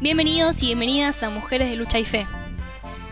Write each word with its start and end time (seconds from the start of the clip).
Bienvenidos 0.00 0.62
y 0.62 0.66
bienvenidas 0.66 1.22
a 1.22 1.30
Mujeres 1.30 1.70
de 1.70 1.76
Lucha 1.76 1.98
y 1.98 2.04
Fe. 2.04 2.26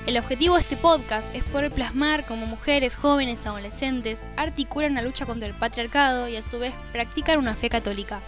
El 0.07 0.19
objetivo 0.19 0.57
de 0.57 0.63
este 0.63 0.77
podcast 0.77 1.33
es 1.37 1.45
poder 1.45 1.71
plasmar 1.71 2.25
cómo 2.27 2.47
mujeres, 2.47 2.97
jóvenes, 2.97 3.47
adolescentes 3.47 4.19
articulan 4.37 4.95
la 4.95 5.03
lucha 5.03 5.25
contra 5.25 5.49
el 5.49 5.55
patriarcado 5.55 6.27
y 6.27 6.37
a 6.37 6.43
su 6.43 6.59
vez 6.59 6.75
practicar 6.91 7.39
una 7.39 7.55
fe 7.55 7.71
católica. 7.71 8.21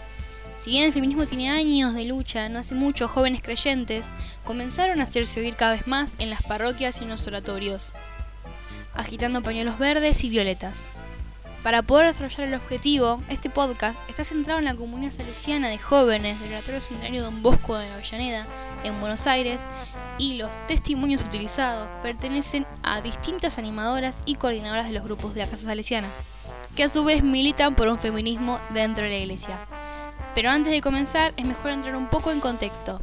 Si 0.63 0.69
bien 0.69 0.85
el 0.85 0.93
feminismo 0.93 1.25
tiene 1.25 1.49
años 1.49 1.93
de 1.93 2.05
lucha, 2.05 2.47
no 2.47 2.59
hace 2.59 2.73
mucho 2.73 3.09
jóvenes 3.09 3.41
creyentes 3.41 4.05
comenzaron 4.45 5.01
a 5.01 5.03
hacerse 5.03 5.41
oír 5.41 5.57
cada 5.57 5.73
vez 5.73 5.87
más 5.87 6.13
en 6.19 6.29
las 6.29 6.41
parroquias 6.43 7.01
y 7.01 7.03
en 7.03 7.09
los 7.09 7.27
oratorios, 7.27 7.93
agitando 8.93 9.43
pañuelos 9.43 9.77
verdes 9.77 10.23
y 10.23 10.29
violetas. 10.29 10.77
Para 11.63 11.81
poder 11.81 12.07
desarrollar 12.07 12.49
el 12.49 12.53
objetivo, 12.55 13.21
este 13.29 13.49
podcast 13.49 13.97
está 14.09 14.25
centrado 14.25 14.59
en 14.59 14.65
la 14.65 14.75
comunidad 14.75 15.13
salesiana 15.13 15.69
de 15.69 15.77
jóvenes 15.77 16.37
del 16.41 16.51
Oratorio 16.51 16.81
Centenario 16.81 17.23
Don 17.23 17.41
Bosco 17.41 17.77
de 17.77 17.89
Avellaneda, 17.89 18.45
en 18.83 18.99
Buenos 18.99 19.27
Aires, 19.27 19.59
y 20.17 20.33
los 20.33 20.49
testimonios 20.67 21.23
utilizados 21.23 21.87
pertenecen 22.01 22.67
a 22.83 22.99
distintas 22.99 23.57
animadoras 23.57 24.17
y 24.25 24.35
coordinadoras 24.35 24.87
de 24.87 24.93
los 24.93 25.05
grupos 25.05 25.33
de 25.33 25.39
la 25.39 25.47
Casa 25.47 25.63
Salesiana, 25.63 26.09
que 26.75 26.83
a 26.83 26.89
su 26.89 27.05
vez 27.05 27.23
militan 27.23 27.75
por 27.75 27.87
un 27.87 27.97
feminismo 27.97 28.59
dentro 28.73 29.05
de 29.05 29.11
la 29.11 29.17
iglesia. 29.19 29.65
Pero 30.35 30.49
antes 30.49 30.73
de 30.73 30.81
comenzar 30.81 31.33
es 31.37 31.45
mejor 31.45 31.71
entrar 31.71 31.95
un 31.95 32.07
poco 32.07 32.31
en 32.31 32.41
contexto. 32.41 33.01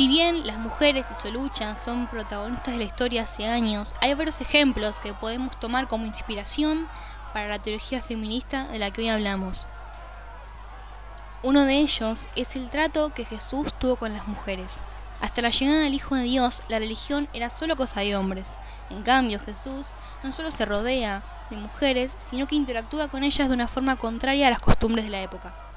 Si 0.00 0.08
bien 0.08 0.46
las 0.46 0.56
mujeres 0.56 1.04
y 1.10 1.14
su 1.14 1.30
lucha 1.30 1.76
son 1.76 2.06
protagonistas 2.06 2.72
de 2.72 2.78
la 2.78 2.84
historia 2.84 3.24
hace 3.24 3.44
años, 3.44 3.94
hay 4.00 4.14
varios 4.14 4.40
ejemplos 4.40 4.98
que 4.98 5.12
podemos 5.12 5.60
tomar 5.60 5.88
como 5.88 6.06
inspiración 6.06 6.88
para 7.34 7.48
la 7.48 7.58
teología 7.58 8.00
feminista 8.00 8.66
de 8.68 8.78
la 8.78 8.90
que 8.90 9.02
hoy 9.02 9.10
hablamos. 9.10 9.66
Uno 11.42 11.66
de 11.66 11.80
ellos 11.80 12.30
es 12.34 12.56
el 12.56 12.70
trato 12.70 13.12
que 13.12 13.26
Jesús 13.26 13.74
tuvo 13.74 13.96
con 13.96 14.14
las 14.14 14.26
mujeres. 14.26 14.72
Hasta 15.20 15.42
la 15.42 15.50
llegada 15.50 15.80
del 15.80 15.92
Hijo 15.92 16.14
de 16.14 16.22
Dios, 16.22 16.62
la 16.68 16.78
religión 16.78 17.28
era 17.34 17.50
solo 17.50 17.76
cosa 17.76 18.00
de 18.00 18.16
hombres. 18.16 18.46
En 18.88 19.02
cambio, 19.02 19.38
Jesús 19.38 19.86
no 20.22 20.32
solo 20.32 20.50
se 20.50 20.64
rodea 20.64 21.22
de 21.50 21.58
mujeres, 21.58 22.16
sino 22.18 22.46
que 22.46 22.56
interactúa 22.56 23.08
con 23.08 23.22
ellas 23.22 23.48
de 23.48 23.54
una 23.54 23.68
forma 23.68 23.96
contraria 23.96 24.46
a 24.46 24.50
las 24.50 24.60
costumbres 24.60 25.04
de 25.04 25.10
la 25.10 25.20
época. 25.20 25.69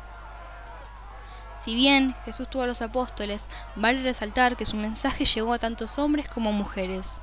Si 1.64 1.76
bien 1.76 2.14
Jesús 2.26 2.50
tuvo 2.50 2.64
a 2.64 2.68
los 2.68 2.82
apóstoles, 2.82 3.46
vale 3.76 4.04
resaltar 4.04 4.58
que 4.58 4.66
su 4.66 4.76
mensaje 4.76 5.24
llegó 5.24 5.54
a 5.54 5.60
tantos 5.60 5.98
hombres 5.98 6.28
como 6.28 6.52
mujeres. 6.52 7.20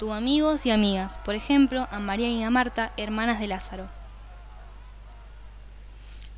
Tuvo 0.00 0.14
amigos 0.14 0.66
y 0.66 0.72
amigas, 0.72 1.18
por 1.18 1.36
ejemplo, 1.36 1.86
a 1.92 2.00
María 2.00 2.28
y 2.28 2.42
a 2.42 2.50
Marta, 2.50 2.90
hermanas 2.96 3.38
de 3.38 3.46
Lázaro. 3.46 3.88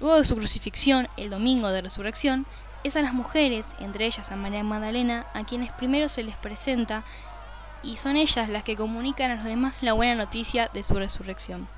Luego 0.01 0.19
de 0.19 0.27
su 0.27 0.37
crucifixión, 0.37 1.09
el 1.17 1.31
domingo 1.31 1.71
de 1.71 1.81
resurrección, 1.81 2.45
es 2.85 2.95
a 2.95 3.03
las 3.03 3.15
mujeres, 3.15 3.65
entre 3.81 4.05
ellas 4.05 4.31
a 4.31 4.37
María 4.37 4.63
Magdalena, 4.63 5.25
a 5.33 5.45
quienes 5.45 5.73
primero 5.73 6.11
se 6.11 6.23
les 6.23 6.37
presenta 6.37 7.05
y 7.83 7.97
son 7.97 8.17
ellas 8.17 8.51
las 8.51 8.65
que 8.65 8.77
comunican 8.77 9.31
a 9.31 9.37
los 9.37 9.45
demás 9.45 9.75
la 9.81 9.95
buena 9.95 10.15
noticia 10.15 10.69
de 10.75 10.83
su 10.83 10.95
resurrección. 10.95 11.69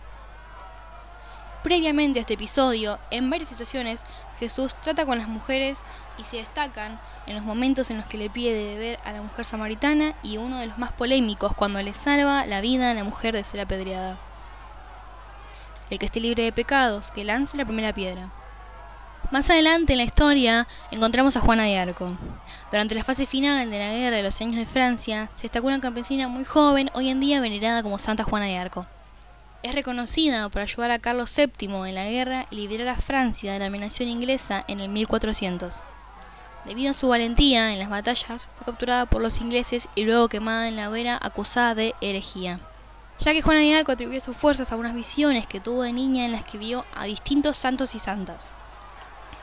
Previamente 1.62 2.20
a 2.20 2.22
este 2.22 2.34
episodio, 2.34 3.00
en 3.10 3.30
varias 3.30 3.48
situaciones, 3.48 4.02
Jesús 4.38 4.76
trata 4.80 5.04
con 5.06 5.18
las 5.18 5.26
mujeres 5.26 5.82
y 6.16 6.22
se 6.22 6.36
destacan 6.36 7.00
en 7.26 7.34
los 7.34 7.44
momentos 7.44 7.90
en 7.90 7.96
los 7.96 8.06
que 8.06 8.16
le 8.16 8.30
pide 8.30 8.54
de 8.54 8.74
beber 8.74 8.98
a 9.04 9.10
la 9.10 9.22
mujer 9.22 9.44
samaritana 9.44 10.14
y 10.22 10.36
uno 10.36 10.58
de 10.58 10.66
los 10.66 10.78
más 10.78 10.92
polémicos 10.92 11.52
cuando 11.54 11.82
le 11.82 11.94
salva 11.94 12.46
la 12.46 12.60
vida 12.60 12.92
a 12.92 12.94
la 12.94 13.02
mujer 13.02 13.34
de 13.34 13.42
ser 13.42 13.60
apedreada. 13.60 14.16
El 15.90 15.98
que 15.98 16.06
esté 16.06 16.20
libre 16.20 16.44
de 16.44 16.52
pecados, 16.52 17.10
que 17.10 17.24
lance 17.24 17.56
la 17.56 17.64
primera 17.64 17.92
piedra. 17.92 18.30
Más 19.32 19.50
adelante 19.50 19.94
en 19.94 19.98
la 19.98 20.04
historia 20.04 20.68
encontramos 20.92 21.36
a 21.36 21.40
Juana 21.40 21.64
de 21.64 21.76
Arco. 21.76 22.16
Durante 22.70 22.94
la 22.94 23.02
fase 23.02 23.26
final 23.26 23.68
de 23.68 23.78
la 23.78 23.92
guerra 23.92 24.16
de 24.18 24.22
los 24.22 24.40
años 24.40 24.56
de 24.56 24.66
Francia, 24.66 25.28
se 25.34 25.42
destacó 25.42 25.66
una 25.66 25.80
campesina 25.80 26.28
muy 26.28 26.44
joven, 26.44 26.88
hoy 26.94 27.08
en 27.08 27.18
día 27.18 27.40
venerada 27.40 27.82
como 27.82 27.98
Santa 27.98 28.22
Juana 28.22 28.46
de 28.46 28.58
Arco. 28.58 28.86
Es 29.64 29.74
reconocida 29.74 30.48
por 30.50 30.62
ayudar 30.62 30.92
a 30.92 31.00
Carlos 31.00 31.34
VII 31.36 31.88
en 31.88 31.94
la 31.96 32.08
guerra 32.08 32.46
y 32.48 32.56
liberar 32.56 32.86
a 32.88 32.96
Francia 32.96 33.52
de 33.52 33.58
la 33.58 33.66
amenación 33.66 34.08
inglesa 34.08 34.64
en 34.68 34.78
el 34.78 34.88
1400. 34.88 35.82
Debido 36.64 36.92
a 36.92 36.94
su 36.94 37.08
valentía 37.08 37.72
en 37.72 37.80
las 37.80 37.90
batallas, 37.90 38.48
fue 38.54 38.66
capturada 38.66 39.06
por 39.06 39.20
los 39.20 39.40
ingleses 39.40 39.88
y 39.96 40.04
luego 40.04 40.28
quemada 40.28 40.68
en 40.68 40.76
la 40.76 40.88
hoguera 40.88 41.18
acusada 41.20 41.74
de 41.74 41.96
herejía. 42.00 42.60
Ya 43.18 43.32
que 43.32 43.42
Juana 43.42 43.58
de 43.58 43.74
Arco 43.74 43.90
atribuye 43.90 44.20
sus 44.20 44.36
fuerzas 44.36 44.70
a 44.70 44.76
unas 44.76 44.94
visiones 44.94 45.48
que 45.48 45.58
tuvo 45.58 45.82
de 45.82 45.92
niña 45.92 46.24
en 46.24 46.30
las 46.30 46.44
que 46.44 46.56
vio 46.56 46.84
a 46.94 47.06
distintos 47.06 47.58
santos 47.58 47.96
y 47.96 47.98
santas. 47.98 48.52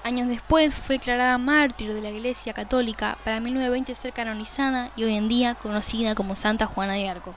Años 0.06 0.30
después 0.30 0.74
fue 0.76 0.98
declarada 0.98 1.38
mártir 1.38 1.94
de 1.94 2.02
la 2.02 2.12
Iglesia 2.12 2.54
Católica 2.54 3.18
para 3.26 3.42
1920 3.42 3.94
ser 3.94 4.14
canonizada 4.14 4.92
y 4.96 5.04
hoy 5.04 5.16
en 5.16 5.28
día 5.28 5.56
conocida 5.56 6.16
como 6.16 6.38
Santa 6.38 6.68
Juana 6.68 6.94
de 6.94 7.10
Arco. 7.10 7.36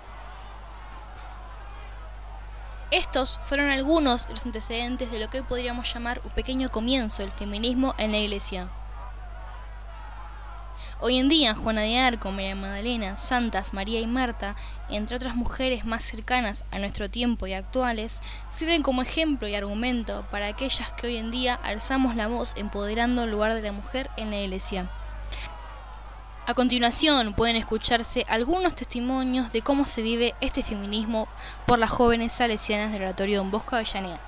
Estos 2.91 3.39
fueron 3.47 3.69
algunos 3.69 4.27
de 4.27 4.33
los 4.33 4.47
antecedentes 4.47 5.11
de 5.11 5.19
lo 5.19 5.29
que 5.29 5.41
hoy 5.41 5.47
podríamos 5.47 5.93
llamar 5.93 6.23
un 6.25 6.31
pequeño 6.31 6.71
comienzo 6.71 7.21
del 7.21 7.31
feminismo 7.33 7.95
en 7.99 8.13
la 8.13 8.19
Iglesia. 8.19 8.71
Hoy 10.99 11.19
en 11.19 11.29
día, 11.29 11.55
Juana 11.55 11.83
de 11.83 11.99
Arco, 11.99 12.33
María 12.33 12.55
Magdalena, 12.55 13.19
Santas, 13.19 13.75
María 13.75 14.01
y 14.01 14.07
Marta, 14.07 14.57
entre 14.89 15.17
otras 15.17 15.37
mujeres 15.37 15.85
más 15.85 16.03
cercanas 16.03 16.65
a 16.71 16.79
nuestro 16.79 17.11
tiempo 17.11 17.47
y 17.47 17.53
actuales, 17.53 18.23
sirven 18.57 18.83
como 18.83 19.03
ejemplo 19.03 19.47
y 19.47 19.55
argumento 19.55 20.25
para 20.31 20.47
aquellas 20.47 20.91
que 20.95 21.09
hoy 21.09 21.19
en 21.19 21.31
día 21.31 21.61
alzamos 21.63 22.17
la 22.17 22.27
voz 22.27 22.55
empoderando 22.57 23.25
el 23.25 23.31
lugar 23.31 23.53
de 23.53 23.63
la 23.63 23.73
mujer 23.73 24.09
en 24.17 24.31
la 24.31 24.41
iglesia. 24.41 24.91
A 26.49 26.55
continuación 26.55 27.35
pueden 27.35 27.57
escucharse 27.57 28.25
algunos 28.27 28.75
testimonios 28.75 29.53
de 29.53 29.61
cómo 29.61 29.85
se 29.85 30.01
vive 30.01 30.33
este 30.41 30.63
feminismo 30.63 31.29
por 31.67 31.79
las 31.79 31.91
jóvenes 31.91 32.33
salesianas 32.33 32.91
del 32.91 33.03
oratorio 33.03 33.41
Don 33.41 33.51
Bosco 33.51 33.77
Avellaneda. 33.77 34.19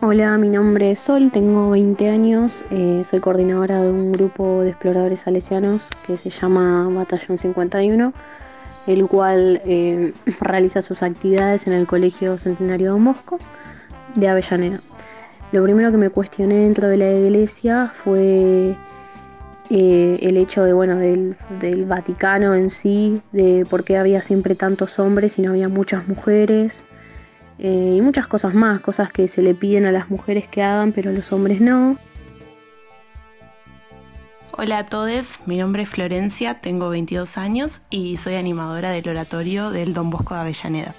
Hola, 0.00 0.38
mi 0.38 0.46
nombre 0.46 0.92
es 0.92 1.00
Sol, 1.00 1.32
tengo 1.32 1.70
20 1.70 2.08
años, 2.08 2.64
eh, 2.70 3.04
soy 3.10 3.18
coordinadora 3.18 3.82
de 3.82 3.90
un 3.90 4.12
grupo 4.12 4.60
de 4.60 4.70
exploradores 4.70 5.22
salesianos 5.22 5.88
que 6.06 6.16
se 6.16 6.30
llama 6.30 6.88
Batallón 6.88 7.38
51, 7.38 8.12
el 8.86 9.06
cual 9.08 9.60
eh, 9.64 10.14
realiza 10.40 10.80
sus 10.80 11.02
actividades 11.02 11.66
en 11.66 11.72
el 11.72 11.88
Colegio 11.88 12.38
Centenario 12.38 12.92
Don 12.92 13.04
Bosco 13.04 13.40
de 14.14 14.28
Avellaneda. 14.28 14.78
Lo 15.52 15.62
primero 15.62 15.90
que 15.90 15.96
me 15.96 16.10
cuestioné 16.10 16.56
dentro 16.56 16.88
de 16.88 16.96
la 16.96 17.12
iglesia 17.12 17.92
fue 17.94 18.76
eh, 19.70 20.18
el 20.20 20.36
hecho 20.36 20.64
de, 20.64 20.72
bueno, 20.72 20.96
del, 20.96 21.36
Vaticano 21.86 22.54
en 22.54 22.70
sí, 22.70 23.20
de 23.32 23.64
por 23.68 23.84
qué 23.84 23.96
había 23.96 24.22
siempre 24.22 24.54
tantos 24.54 24.98
hombres 24.98 25.38
y 25.38 25.42
no 25.42 25.50
había 25.50 25.68
muchas 25.68 26.08
mujeres. 26.08 26.84
Eh, 27.58 27.94
y 27.96 28.00
muchas 28.02 28.26
cosas 28.26 28.54
más, 28.54 28.80
cosas 28.80 29.10
que 29.10 29.28
se 29.28 29.40
le 29.40 29.54
piden 29.54 29.86
a 29.86 29.92
las 29.92 30.10
mujeres 30.10 30.46
que 30.48 30.62
hagan, 30.62 30.92
pero 30.92 31.10
a 31.10 31.12
los 31.12 31.32
hombres 31.32 31.60
no. 31.60 31.96
Hola 34.58 34.78
a 34.78 34.86
todos, 34.86 35.40
mi 35.46 35.58
nombre 35.58 35.82
es 35.82 35.88
Florencia, 35.88 36.60
tengo 36.60 36.88
22 36.88 37.36
años 37.36 37.82
y 37.90 38.16
soy 38.16 38.34
animadora 38.34 38.90
del 38.90 39.08
oratorio 39.08 39.70
del 39.70 39.92
Don 39.92 40.10
Bosco 40.10 40.34
de 40.34 40.40
Avellaneda. 40.40 40.94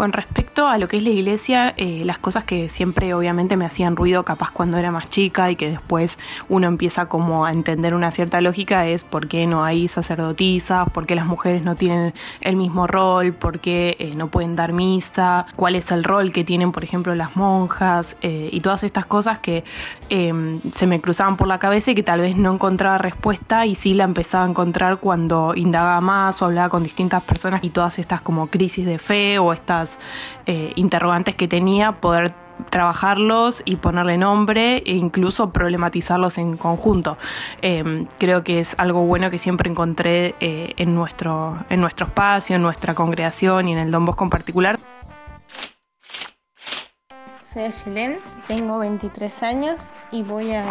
Con 0.00 0.14
respecto 0.14 0.66
a 0.66 0.78
lo 0.78 0.88
que 0.88 0.96
es 0.96 1.02
la 1.02 1.10
iglesia, 1.10 1.74
eh, 1.76 2.06
las 2.06 2.16
cosas 2.16 2.44
que 2.44 2.70
siempre 2.70 3.12
obviamente 3.12 3.58
me 3.58 3.66
hacían 3.66 3.96
ruido 3.96 4.22
capaz 4.22 4.50
cuando 4.50 4.78
era 4.78 4.90
más 4.90 5.10
chica 5.10 5.50
y 5.50 5.56
que 5.56 5.68
después 5.68 6.18
uno 6.48 6.68
empieza 6.68 7.04
como 7.04 7.44
a 7.44 7.52
entender 7.52 7.92
una 7.92 8.10
cierta 8.10 8.40
lógica 8.40 8.86
es 8.86 9.04
por 9.04 9.28
qué 9.28 9.46
no 9.46 9.62
hay 9.62 9.88
sacerdotisas, 9.88 10.88
por 10.88 11.06
qué 11.06 11.14
las 11.14 11.26
mujeres 11.26 11.62
no 11.62 11.74
tienen 11.74 12.14
el 12.40 12.56
mismo 12.56 12.86
rol, 12.86 13.34
por 13.34 13.60
qué 13.60 13.98
eh, 13.98 14.14
no 14.16 14.28
pueden 14.28 14.56
dar 14.56 14.72
misa, 14.72 15.44
cuál 15.54 15.76
es 15.76 15.92
el 15.92 16.02
rol 16.02 16.32
que 16.32 16.44
tienen 16.44 16.72
por 16.72 16.82
ejemplo 16.82 17.14
las 17.14 17.36
monjas 17.36 18.16
eh, 18.22 18.48
y 18.50 18.62
todas 18.62 18.84
estas 18.84 19.04
cosas 19.04 19.40
que 19.40 19.64
em, 20.08 20.60
se 20.72 20.86
me 20.86 21.02
cruzaban 21.02 21.36
por 21.36 21.46
la 21.46 21.58
cabeza 21.58 21.90
y 21.90 21.94
que 21.94 22.02
tal 22.02 22.22
vez 22.22 22.38
no 22.38 22.54
encontraba 22.54 22.96
respuesta 22.96 23.66
y 23.66 23.74
sí 23.74 23.92
la 23.92 24.04
empezaba 24.04 24.46
a 24.46 24.48
encontrar 24.48 24.96
cuando 24.96 25.52
indagaba 25.54 26.00
más 26.00 26.40
o 26.40 26.46
hablaba 26.46 26.70
con 26.70 26.84
distintas 26.84 27.22
personas 27.22 27.62
y 27.64 27.68
todas 27.68 27.98
estas 27.98 28.22
como 28.22 28.46
crisis 28.46 28.86
de 28.86 28.96
fe 28.96 29.38
o 29.38 29.52
estas 29.52 29.89
eh, 30.46 30.72
interrogantes 30.76 31.34
que 31.34 31.48
tenía, 31.48 31.92
poder 31.92 32.32
trabajarlos 32.68 33.62
y 33.64 33.76
ponerle 33.76 34.18
nombre 34.18 34.82
e 34.84 34.92
incluso 34.92 35.50
problematizarlos 35.50 36.38
en 36.38 36.56
conjunto. 36.56 37.16
Em, 37.62 38.06
creo 38.18 38.44
que 38.44 38.60
es 38.60 38.74
algo 38.78 39.06
bueno 39.06 39.30
que 39.30 39.38
siempre 39.38 39.70
encontré 39.70 40.34
eh, 40.40 40.74
en, 40.76 40.94
nuestro, 40.94 41.58
en 41.70 41.80
nuestro 41.80 42.06
espacio, 42.06 42.56
en 42.56 42.62
nuestra 42.62 42.94
congregación 42.94 43.68
y 43.68 43.72
en 43.72 43.78
el 43.78 43.90
Don 43.90 44.04
Bosco 44.04 44.24
en 44.24 44.30
particular. 44.30 44.78
Soy 47.42 47.64
Ayelen, 47.64 48.18
tengo 48.46 48.78
23 48.78 49.42
años 49.42 49.80
y 50.12 50.22
voy 50.22 50.52
al, 50.52 50.66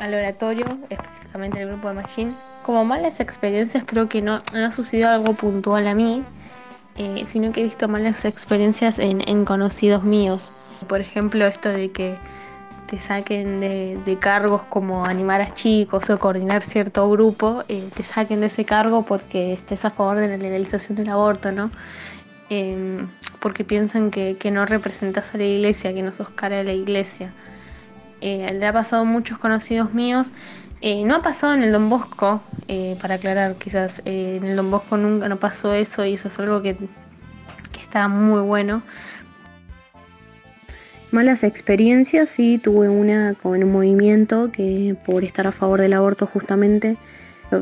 al 0.00 0.14
oratorio, 0.14 0.66
específicamente 0.90 1.62
al 1.62 1.68
grupo 1.68 1.88
de 1.88 1.94
Machine, 1.94 2.32
Como 2.64 2.84
malas 2.84 3.20
experiencias 3.20 3.84
creo 3.86 4.08
que 4.08 4.20
no, 4.20 4.42
no 4.52 4.66
ha 4.66 4.70
sucedido 4.72 5.10
algo 5.10 5.34
puntual 5.34 5.86
a 5.86 5.94
mí, 5.94 6.24
eh, 6.96 7.22
sino 7.26 7.52
que 7.52 7.60
he 7.60 7.64
visto 7.64 7.88
malas 7.88 8.24
experiencias 8.24 8.98
en, 8.98 9.26
en, 9.28 9.44
conocidos 9.44 10.04
míos. 10.04 10.52
Por 10.88 11.00
ejemplo, 11.00 11.46
esto 11.46 11.68
de 11.68 11.90
que 11.90 12.16
te 12.86 13.00
saquen 13.00 13.60
de, 13.60 13.98
de, 14.04 14.18
cargos 14.18 14.62
como 14.64 15.04
animar 15.04 15.40
a 15.40 15.52
chicos 15.54 16.10
o 16.10 16.18
coordinar 16.18 16.62
cierto 16.62 17.08
grupo, 17.10 17.64
eh, 17.68 17.88
te 17.94 18.02
saquen 18.02 18.40
de 18.40 18.46
ese 18.46 18.64
cargo 18.64 19.04
porque 19.04 19.54
estés 19.54 19.84
a 19.84 19.90
favor 19.90 20.18
de 20.18 20.28
la 20.28 20.36
legalización 20.36 20.96
del 20.96 21.08
aborto, 21.08 21.50
¿no? 21.52 21.70
Eh, 22.50 23.06
porque 23.40 23.64
piensan 23.64 24.10
que, 24.10 24.36
que, 24.38 24.50
no 24.50 24.66
representas 24.66 25.34
a 25.34 25.38
la 25.38 25.44
iglesia, 25.44 25.92
que 25.92 26.02
no 26.02 26.12
sos 26.12 26.28
cara 26.30 26.56
de 26.56 26.64
la 26.64 26.72
iglesia. 26.72 27.32
Eh, 28.20 28.54
le 28.54 28.66
ha 28.66 28.72
pasado 28.72 29.02
a 29.02 29.04
muchos 29.04 29.38
conocidos 29.38 29.92
míos. 29.92 30.32
Eh, 30.86 31.02
no 31.06 31.14
ha 31.14 31.22
pasado 31.22 31.54
en 31.54 31.62
el 31.62 31.72
Don 31.72 31.88
Bosco, 31.88 32.42
eh, 32.68 32.94
para 33.00 33.14
aclarar, 33.14 33.54
quizás 33.54 34.02
en 34.04 34.44
el 34.44 34.54
Don 34.54 34.70
Bosco 34.70 34.98
nunca 34.98 35.30
no 35.30 35.38
pasó 35.38 35.72
eso 35.72 36.04
y 36.04 36.12
eso 36.12 36.28
es 36.28 36.38
algo 36.38 36.60
que, 36.60 36.76
que 36.76 37.80
está 37.80 38.06
muy 38.06 38.42
bueno. 38.42 38.82
Malas 41.10 41.42
experiencias, 41.42 42.28
sí, 42.28 42.60
tuve 42.62 42.90
una 42.90 43.32
con 43.32 43.64
un 43.64 43.72
movimiento 43.72 44.52
que 44.52 44.94
por 45.06 45.24
estar 45.24 45.46
a 45.46 45.52
favor 45.52 45.80
del 45.80 45.94
aborto 45.94 46.26
justamente, 46.26 46.98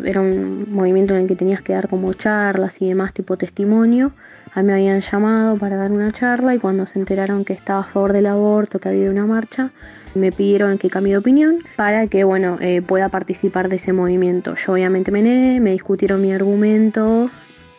era 0.04 0.20
un 0.20 0.66
movimiento 0.70 1.14
en 1.14 1.22
el 1.22 1.28
que 1.28 1.36
tenías 1.36 1.62
que 1.62 1.72
dar 1.72 1.88
como 1.88 2.12
charlas 2.14 2.80
y 2.80 2.88
demás 2.88 3.12
tipo 3.12 3.36
testimonio. 3.36 4.12
A 4.54 4.62
mí 4.62 4.66
me 4.66 4.74
habían 4.74 5.00
llamado 5.00 5.56
para 5.56 5.76
dar 5.76 5.90
una 5.90 6.12
charla 6.12 6.54
y 6.54 6.58
cuando 6.58 6.86
se 6.86 6.98
enteraron 6.98 7.44
que 7.44 7.52
estaba 7.52 7.80
a 7.80 7.84
favor 7.84 8.12
del 8.12 8.26
aborto, 8.26 8.78
que 8.78 8.88
había 8.88 9.10
una 9.10 9.24
marcha, 9.24 9.70
me 10.14 10.30
pidieron 10.30 10.76
que 10.78 10.90
cambie 10.90 11.12
de 11.14 11.18
opinión 11.18 11.58
para 11.76 12.06
que 12.06 12.24
bueno 12.24 12.58
eh, 12.60 12.82
pueda 12.82 13.08
participar 13.08 13.68
de 13.68 13.76
ese 13.76 13.92
movimiento. 13.92 14.54
Yo 14.54 14.72
obviamente 14.72 15.10
me 15.10 15.22
negué, 15.22 15.60
me 15.60 15.72
discutieron 15.72 16.20
mi 16.20 16.32
argumento 16.32 17.30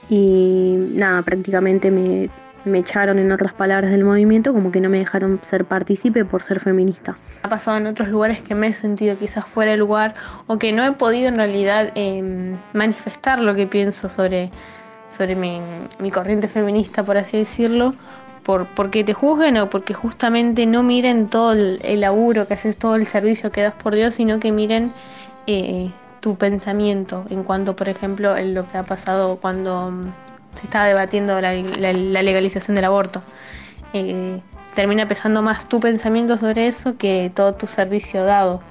y 0.09 0.75
nada, 0.93 1.21
prácticamente 1.21 1.91
me, 1.91 2.29
me 2.65 2.79
echaron 2.79 3.19
en 3.19 3.31
otras 3.31 3.53
palabras 3.53 3.91
del 3.91 4.03
movimiento, 4.03 4.53
como 4.53 4.71
que 4.71 4.79
no 4.79 4.89
me 4.89 4.99
dejaron 4.99 5.39
ser 5.43 5.65
partícipe 5.65 6.25
por 6.25 6.43
ser 6.43 6.59
feminista. 6.59 7.15
Ha 7.43 7.49
pasado 7.49 7.77
en 7.77 7.87
otros 7.87 8.07
lugares 8.07 8.41
que 8.41 8.55
me 8.55 8.67
he 8.67 8.73
sentido 8.73 9.17
quizás 9.17 9.45
fuera 9.45 9.71
de 9.71 9.77
lugar 9.77 10.15
o 10.47 10.57
que 10.57 10.71
no 10.71 10.85
he 10.85 10.91
podido 10.93 11.27
en 11.27 11.35
realidad 11.35 11.91
eh, 11.95 12.55
manifestar 12.73 13.39
lo 13.39 13.55
que 13.55 13.67
pienso 13.67 14.09
sobre, 14.09 14.49
sobre 15.15 15.35
mi, 15.35 15.59
mi, 15.99 16.11
corriente 16.11 16.47
feminista, 16.47 17.03
por 17.03 17.17
así 17.17 17.37
decirlo, 17.37 17.93
por, 18.43 18.67
porque 18.67 19.03
te 19.03 19.13
juzguen 19.13 19.57
o 19.57 19.69
porque 19.69 19.93
justamente 19.93 20.65
no 20.65 20.83
miren 20.83 21.29
todo 21.29 21.53
el, 21.53 21.79
el 21.83 22.01
laburo 22.01 22.47
que 22.47 22.53
haces, 22.53 22.77
todo 22.77 22.95
el 22.95 23.07
servicio 23.07 23.51
que 23.51 23.61
das 23.61 23.73
por 23.73 23.95
Dios, 23.95 24.15
sino 24.15 24.39
que 24.39 24.51
miren 24.51 24.91
eh, 25.47 25.91
tu 26.21 26.37
pensamiento 26.37 27.25
en 27.29 27.43
cuanto, 27.43 27.75
por 27.75 27.89
ejemplo, 27.89 28.37
en 28.37 28.53
lo 28.53 28.65
que 28.65 28.77
ha 28.77 28.83
pasado 28.83 29.37
cuando 29.41 29.91
se 30.55 30.65
estaba 30.65 30.85
debatiendo 30.85 31.39
la, 31.41 31.53
legalización 31.53 32.75
del 32.75 32.85
aborto. 32.85 33.21
Eh, 33.93 34.39
termina 34.73 35.07
pesando 35.07 35.41
más 35.41 35.67
tu 35.69 35.79
pensamiento 35.79 36.37
sobre 36.37 36.67
eso 36.67 36.97
que 36.97 37.31
todo 37.33 37.53
tu 37.53 37.67
servicio 37.67 38.25
dado. 38.25 38.61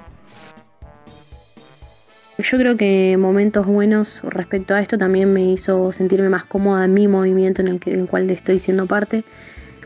Yo 2.38 2.58
creo 2.58 2.76
que 2.76 3.16
momentos 3.18 3.66
buenos 3.66 4.20
respecto 4.24 4.74
a 4.74 4.80
esto 4.80 4.98
también 4.98 5.32
me 5.32 5.52
hizo 5.52 5.92
sentirme 5.92 6.28
más 6.28 6.44
cómoda 6.44 6.84
en 6.84 6.94
mi 6.94 7.06
movimiento 7.06 7.62
en 7.62 7.68
el, 7.68 7.78
que, 7.78 7.92
en 7.92 8.00
el 8.00 8.08
cual 8.08 8.28
estoy 8.30 8.58
siendo 8.58 8.86
parte. 8.86 9.22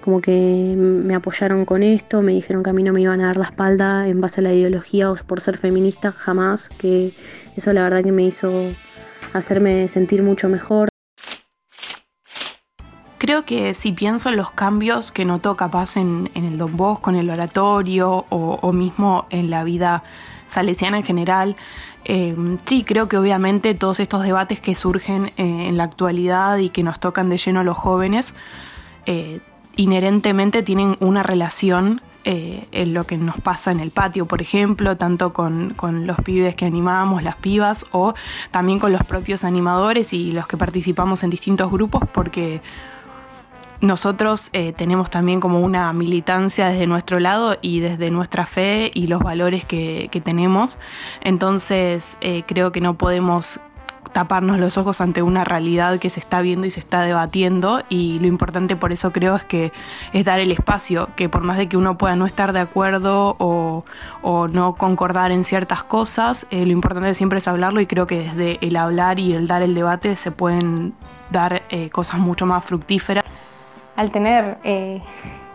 Como 0.02 0.20
que 0.20 0.74
me 0.76 1.14
apoyaron 1.14 1.64
con 1.64 1.82
esto, 1.82 2.22
me 2.22 2.32
dijeron 2.32 2.62
que 2.62 2.70
a 2.70 2.72
mí 2.72 2.82
no 2.82 2.92
me 2.92 3.02
iban 3.02 3.20
a 3.20 3.26
dar 3.26 3.36
la 3.36 3.46
espalda 3.46 4.08
en 4.08 4.20
base 4.20 4.40
a 4.40 4.44
la 4.44 4.54
ideología 4.54 5.10
o 5.10 5.16
por 5.16 5.40
ser 5.40 5.58
feminista, 5.58 6.12
jamás. 6.12 6.68
Que 6.78 7.10
eso 7.56 7.72
la 7.72 7.82
verdad 7.82 8.04
que 8.04 8.12
me 8.12 8.22
hizo 8.22 8.50
hacerme 9.34 9.88
sentir 9.88 10.22
mucho 10.22 10.48
mejor. 10.48 10.88
Creo 13.26 13.44
que 13.44 13.74
si 13.74 13.90
pienso 13.90 14.28
en 14.28 14.36
los 14.36 14.52
cambios 14.52 15.10
que 15.10 15.24
noto 15.24 15.56
capaz 15.56 15.96
en, 15.96 16.30
en 16.34 16.44
el 16.44 16.58
Don 16.58 16.76
Bosco, 16.76 17.10
en 17.10 17.16
el 17.16 17.28
oratorio 17.28 18.24
o, 18.28 18.72
mismo 18.72 19.26
en 19.30 19.50
la 19.50 19.64
vida 19.64 20.04
salesiana 20.46 20.98
en 20.98 21.02
general, 21.02 21.56
eh, 22.04 22.36
sí, 22.66 22.84
creo 22.84 23.08
que 23.08 23.16
obviamente 23.16 23.74
todos 23.74 23.98
estos 23.98 24.22
debates 24.22 24.60
que 24.60 24.76
surgen 24.76 25.32
eh, 25.38 25.66
en 25.66 25.76
la 25.76 25.82
actualidad 25.82 26.58
y 26.58 26.68
que 26.68 26.84
nos 26.84 27.00
tocan 27.00 27.28
de 27.28 27.36
lleno 27.36 27.58
a 27.58 27.64
los 27.64 27.76
jóvenes, 27.76 28.32
eh, 29.06 29.40
inherentemente 29.74 30.62
tienen 30.62 30.96
una 31.00 31.24
relación 31.24 32.02
en 32.28 32.92
lo 32.92 33.04
que 33.04 33.16
nos 33.16 33.40
pasa 33.40 33.70
en 33.70 33.78
el 33.78 33.92
patio, 33.92 34.26
por 34.26 34.42
ejemplo, 34.42 34.96
tanto 34.96 35.32
con, 35.32 35.76
los 36.06 36.16
pibes 36.22 36.56
que 36.56 36.64
animamos, 36.64 37.22
las 37.22 37.36
pibas, 37.36 37.86
o 37.92 38.14
también 38.50 38.80
con 38.80 38.92
los 38.92 39.04
propios 39.04 39.44
animadores 39.44 40.12
y 40.12 40.32
los 40.32 40.48
que 40.48 40.56
participamos 40.56 41.22
en 41.22 41.30
distintos 41.30 41.70
grupos, 41.70 42.02
porque 42.12 42.62
nosotros 43.80 44.48
eh, 44.52 44.72
tenemos 44.72 45.10
también 45.10 45.40
como 45.40 45.60
una 45.60 45.92
militancia 45.92 46.68
desde 46.68 46.86
nuestro 46.86 47.20
lado 47.20 47.58
y 47.60 47.80
desde 47.80 48.10
nuestra 48.10 48.46
fe 48.46 48.90
y 48.94 49.06
los 49.06 49.22
valores 49.22 49.64
que, 49.64 50.10
tenemos. 50.24 50.78
Entonces 51.20 52.16
eh, 52.22 52.42
creo 52.46 52.72
que 52.72 52.80
no 52.80 52.94
podemos 52.94 53.60
taparnos 54.12 54.58
los 54.58 54.78
ojos 54.78 55.02
ante 55.02 55.20
una 55.20 55.44
realidad 55.44 55.98
que 55.98 56.08
se 56.08 56.20
está 56.20 56.40
viendo 56.40 56.66
y 56.66 56.70
se 56.70 56.80
está 56.80 57.02
debatiendo 57.02 57.82
y 57.90 58.18
lo 58.18 58.28
importante 58.28 58.74
por 58.76 58.92
eso 58.92 59.12
creo 59.12 59.36
es 59.36 59.44
que 59.44 59.72
es 60.14 60.24
dar 60.24 60.40
el 60.40 60.50
espacio, 60.52 61.10
que 61.16 61.28
por 61.28 61.42
más 61.42 61.58
de 61.58 61.68
que 61.68 61.76
uno 61.76 61.98
pueda 61.98 62.16
no 62.16 62.24
estar 62.24 62.54
de 62.54 62.60
acuerdo 62.60 63.36
o, 63.38 63.84
no 64.48 64.74
concordar 64.74 65.32
en 65.32 65.44
ciertas 65.44 65.82
cosas, 65.82 66.46
eh, 66.50 66.64
lo 66.64 66.72
importante 66.72 67.12
siempre 67.12 67.38
es 67.38 67.46
hablarlo 67.46 67.82
y 67.82 67.86
creo 67.86 68.06
que 68.06 68.20
desde 68.20 68.58
el 68.62 68.76
hablar 68.76 69.18
y 69.18 69.34
el 69.34 69.46
dar 69.46 69.60
el 69.60 69.74
debate 69.74 70.16
se 70.16 70.30
pueden 70.30 70.94
dar 71.30 71.62
cosas 71.92 72.18
mucho 72.18 72.46
más 72.46 72.64
fructíferas 72.64 73.24
al 73.96 74.10
tener 74.10 74.58
eh, 74.62 75.02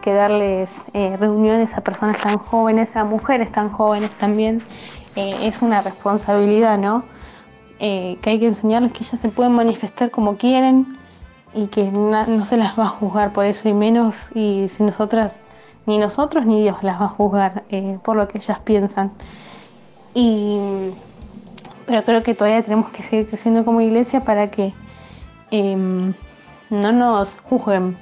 que 0.01 0.13
darles 0.13 0.87
eh, 0.93 1.15
reuniones 1.17 1.75
a 1.75 1.81
personas 1.81 2.19
tan 2.19 2.37
jóvenes, 2.37 2.95
a 2.95 3.03
mujeres 3.03 3.51
tan 3.51 3.69
jóvenes 3.69 4.09
también, 4.11 4.61
eh, 5.15 5.35
es 5.43 5.61
una 5.61 5.81
responsabilidad, 5.81 6.77
¿no? 6.77 7.03
que 7.79 8.19
hay 8.25 8.39
que 8.39 8.45
enseñarles 8.45 8.93
que 8.93 9.03
ellas 9.03 9.19
se 9.19 9.29
pueden 9.29 9.53
manifestar 9.53 10.11
como 10.11 10.37
quieren 10.37 10.99
y 11.55 11.65
que 11.65 11.91
no 11.91 12.45
se 12.45 12.55
las 12.55 12.77
va 12.77 12.83
a 12.83 12.89
juzgar 12.89 13.33
por 13.33 13.43
eso 13.45 13.67
y 13.69 13.73
menos 13.73 14.29
y 14.35 14.67
si 14.67 14.83
nosotras, 14.83 15.41
ni 15.87 15.97
nosotros 15.97 16.45
ni 16.45 16.61
Dios 16.61 16.83
las 16.83 17.01
va 17.01 17.05
a 17.05 17.09
juzgar 17.09 17.63
por 18.03 18.17
lo 18.17 18.27
que 18.27 18.37
ellas 18.37 18.59
piensan. 18.59 19.11
Y, 20.13 20.59
pero 21.87 22.03
creo 22.03 22.21
que 22.21 22.35
todavía 22.35 22.61
tenemos 22.61 22.91
que 22.91 23.01
seguir 23.01 23.27
creciendo 23.27 23.65
como 23.65 23.81
iglesia 23.81 24.23
para 24.23 24.51
que 24.51 24.75
em, 25.49 26.13
no 26.69 26.91
nos 26.91 27.35
juzguen 27.49 27.97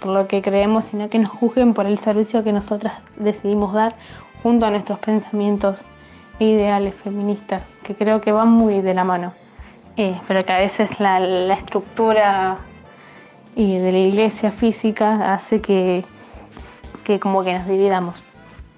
por 0.00 0.12
lo 0.12 0.26
que 0.26 0.42
creemos, 0.42 0.86
sino 0.86 1.08
que 1.08 1.18
nos 1.18 1.30
juzguen 1.30 1.74
por 1.74 1.86
el 1.86 1.98
servicio 1.98 2.42
que 2.42 2.52
nosotras 2.52 2.94
decidimos 3.16 3.72
dar 3.74 3.94
junto 4.42 4.66
a 4.66 4.70
nuestros 4.70 4.98
pensamientos 4.98 5.84
e 6.38 6.46
ideales 6.46 6.94
feministas, 6.94 7.62
que 7.82 7.94
creo 7.94 8.20
que 8.20 8.32
van 8.32 8.48
muy 8.48 8.80
de 8.80 8.94
la 8.94 9.04
mano, 9.04 9.32
eh, 9.96 10.18
pero 10.26 10.42
que 10.42 10.52
a 10.52 10.58
veces 10.58 10.88
la, 10.98 11.54
estructura 11.54 12.58
y 13.54 13.76
de 13.78 13.92
la 13.92 13.98
iglesia 13.98 14.50
física 14.50 15.34
hace 15.34 15.60
que, 15.60 16.04
que 17.04 17.20
como 17.20 17.44
que 17.44 17.54
nos 17.54 17.68
dividamos. 17.68 18.22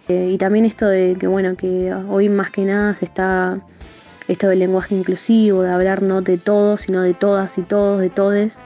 Eh, 0.09 0.31
y 0.33 0.38
también 0.38 0.64
esto 0.64 0.87
de 0.87 1.17
que 1.19 1.29
bueno, 1.29 1.57
que 1.57 1.95
hoy 1.95 2.29
más 2.29 2.50
que 2.50 2.64
nada 2.64 2.95
se 2.95 3.05
está 3.05 3.61
esto 4.29 4.49
del 4.49 4.61
lenguaje 4.61 4.95
inclusivo, 4.95 5.62
de 5.62 5.73
hablar 5.73 6.02
no 6.02 6.23
de 6.23 6.38
todos, 6.38 6.83
sino 6.83 7.02
de 7.02 7.14
todas 7.14 7.59
y 7.59 7.62
todos, 7.62 8.00
de 8.00 8.11
todes, 8.11 8.61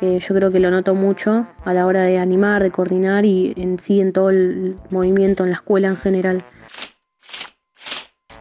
eh, 0.00 0.18
yo 0.18 0.34
creo 0.34 0.50
que 0.50 0.60
lo 0.60 0.70
noto 0.70 0.94
mucho 0.94 1.46
a 1.64 1.74
la 1.74 1.86
hora 1.86 2.02
de 2.02 2.18
animar, 2.18 2.62
de 2.62 2.70
coordinar 2.70 3.24
y 3.24 3.52
en 3.56 3.78
sí 3.78 4.00
en 4.00 4.12
todo 4.12 4.30
el 4.30 4.76
movimiento, 4.90 5.44
en 5.44 5.50
la 5.50 5.56
escuela 5.56 5.88
en 5.88 5.96
general. 5.96 6.42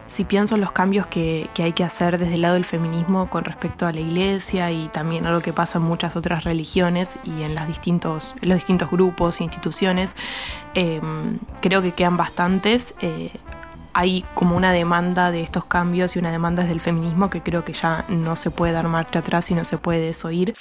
Si 0.08 0.25
pienso 0.25 0.56
en 0.56 0.62
los 0.62 0.72
cambios 0.74 1.08
que, 1.08 1.50
hay 1.58 1.72
que 1.72 1.84
hacer 1.84 2.18
desde 2.18 2.34
el 2.34 2.42
lado 2.42 2.56
del 2.56 2.66
feminismo 2.66 3.30
con 3.30 3.46
respecto 3.46 3.86
a 3.86 3.94
la 3.94 4.01
iglesia 4.01 4.70
y 4.72 4.89
también 4.89 5.25
a 5.25 5.32
lo 5.32 5.42
que 5.42 5.54
pasa 5.54 5.78
en 5.78 5.86
muchas 5.86 6.16
otras 6.16 6.44
religiones 6.44 7.12
y 7.24 7.44
en, 7.44 7.56
las 7.56 7.68
distintos, 7.68 8.36
los 8.42 8.56
distintos 8.56 8.92
grupos 8.92 9.39
e 9.39 9.44
instituciones, 9.44 10.16
eh, 10.75 11.00
creo 11.62 11.82
que 11.82 11.94
quedan 11.94 12.18
bastantes. 12.18 12.94
Eh, 13.01 13.32
hay 13.94 14.25
como 14.34 14.58
una 14.58 14.72
demanda 14.72 15.32
de 15.32 15.42
estos 15.42 15.66
cambios 15.66 16.16
y 16.16 16.20
una 16.20 16.32
demanda 16.32 16.63
desde 16.63 16.74
el 16.74 16.82
feminismo 16.82 17.30
que 17.30 17.42
creo 17.42 17.63
que 17.63 17.74
ya 17.74 18.04
no 18.10 18.36
se 18.36 18.51
puede 18.51 18.74
dar 18.74 18.88
marcha 18.88 19.20
atrás 19.20 19.50
y 19.51 19.56
no 19.56 19.63
se 19.63 19.78
puede 19.78 20.00
desoír. 20.00 20.54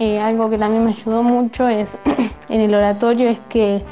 Eh, 0.00 0.20
algo 0.20 0.48
que 0.48 0.58
también 0.58 0.84
me 0.84 0.92
ayudó 0.92 1.24
mucho 1.24 1.66
es 1.66 1.98
en 2.48 2.60
el 2.60 2.72
oratorio 2.72 3.28
es 3.28 3.40
que 3.48 3.82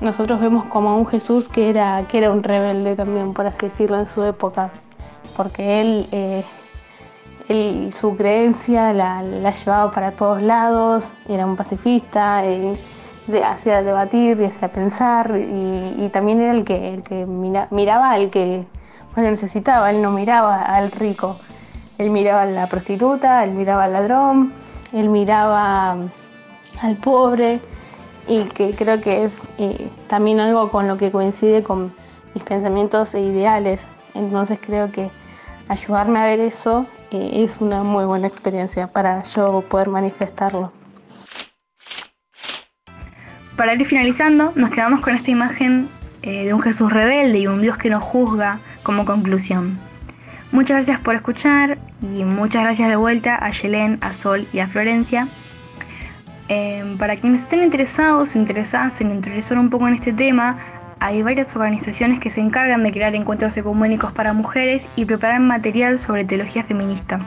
nosotros 0.00 0.40
vemos 0.40 0.66
como 0.66 0.90
a 0.90 0.94
un 0.94 1.04
Jesús 1.04 1.48
que 1.48 1.68
era, 1.68 2.06
que 2.06 2.18
era 2.18 2.30
un 2.30 2.44
rebelde 2.44 2.94
también, 2.94 3.34
por 3.34 3.46
así 3.46 3.66
decirlo, 3.66 3.98
en 3.98 4.06
su 4.06 4.22
época, 4.22 4.70
porque 5.36 5.80
él, 5.80 6.06
eh, 6.12 6.44
él 7.48 7.92
su 7.92 8.16
creencia 8.16 8.92
la, 8.92 9.22
llevaba 9.50 9.90
para 9.90 10.12
todos 10.12 10.42
lados, 10.42 11.10
era 11.28 11.44
un 11.44 11.56
pacifista, 11.56 12.46
eh, 12.46 12.76
hacía 13.44 13.82
debatir 13.82 14.40
y 14.40 14.44
hacía 14.44 14.72
pensar, 14.72 15.36
y, 15.36 16.08
también 16.12 16.40
era 16.40 16.52
el 16.52 16.64
que, 16.64 17.26
mira, 17.26 17.66
miraba 17.70 18.12
al 18.12 18.30
que 18.30 18.64
lo 19.16 19.22
necesitaba, 19.22 19.90
él 19.90 20.02
no 20.02 20.12
miraba 20.12 20.62
al 20.62 20.92
rico, 20.92 21.36
él 21.98 22.10
miraba 22.10 22.42
a 22.42 22.46
la 22.46 22.68
prostituta, 22.68 23.42
él 23.42 23.52
miraba 23.52 23.84
al 23.84 23.92
ladrón, 23.92 24.52
él 24.92 25.08
miraba 25.08 25.96
al 26.80 26.96
pobre 26.96 27.60
y 28.28 28.44
que 28.44 28.72
creo 28.74 29.00
que 29.00 29.24
es 29.24 29.42
eh, 29.58 29.90
también 30.08 30.40
algo 30.40 30.70
con 30.70 30.86
lo 30.88 30.96
que 30.96 31.10
coincide 31.10 31.62
con 31.62 31.92
mis 32.34 32.44
pensamientos 32.44 33.14
e 33.14 33.20
ideales. 33.20 33.86
Entonces 34.14 34.58
creo 34.60 34.90
que 34.92 35.10
ayudarme 35.68 36.20
a 36.20 36.24
ver 36.24 36.40
eso 36.40 36.86
eh, 37.10 37.44
es 37.44 37.60
una 37.60 37.82
muy 37.82 38.04
buena 38.04 38.26
experiencia 38.26 38.86
para 38.86 39.22
yo 39.22 39.62
poder 39.68 39.88
manifestarlo. 39.88 40.72
Para 43.56 43.74
ir 43.74 43.84
finalizando, 43.84 44.52
nos 44.54 44.70
quedamos 44.70 45.00
con 45.00 45.14
esta 45.14 45.30
imagen 45.30 45.88
eh, 46.22 46.46
de 46.46 46.54
un 46.54 46.60
Jesús 46.60 46.92
rebelde 46.92 47.38
y 47.38 47.46
un 47.46 47.60
Dios 47.60 47.76
que 47.76 47.90
nos 47.90 48.02
juzga 48.02 48.60
como 48.82 49.04
conclusión. 49.04 49.78
Muchas 50.52 50.76
gracias 50.76 51.00
por 51.00 51.14
escuchar 51.14 51.78
y 52.02 52.24
muchas 52.24 52.62
gracias 52.62 52.90
de 52.90 52.96
vuelta 52.96 53.42
a 53.42 53.50
Yelén, 53.50 53.98
a 54.02 54.12
Sol 54.12 54.46
y 54.52 54.58
a 54.58 54.68
Florencia. 54.68 55.26
Em, 56.48 56.98
para 56.98 57.16
quienes 57.16 57.42
estén 57.42 57.62
interesados, 57.62 58.36
interesadas 58.36 59.00
en 59.00 59.12
interesar 59.12 59.56
un 59.58 59.70
poco 59.70 59.88
en 59.88 59.94
este 59.94 60.12
tema, 60.12 60.58
hay 61.00 61.22
varias 61.22 61.56
organizaciones 61.56 62.20
que 62.20 62.28
se 62.28 62.42
encargan 62.42 62.82
de 62.82 62.92
crear 62.92 63.14
encuentros 63.14 63.56
ecuménicos 63.56 64.12
para 64.12 64.34
mujeres 64.34 64.86
y 64.94 65.06
preparar 65.06 65.40
material 65.40 65.98
sobre 65.98 66.24
teología 66.26 66.62
feminista. 66.62 67.18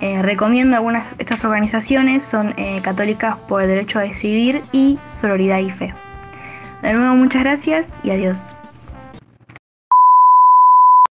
Eh, 0.00 0.22
recomiendo 0.22 0.76
algunas 0.76 1.16
de 1.16 1.24
estas 1.24 1.44
organizaciones, 1.44 2.24
son 2.24 2.54
eh, 2.56 2.80
Católicas 2.82 3.36
por 3.48 3.62
el 3.62 3.68
Derecho 3.68 3.98
a 3.98 4.02
Decidir 4.02 4.62
y 4.70 5.00
Sororidad 5.04 5.58
y 5.58 5.70
Fe. 5.70 5.92
De 6.80 6.92
nuevo, 6.92 7.16
muchas 7.16 7.42
gracias 7.42 7.88
y 8.04 8.10
adiós. 8.10 8.54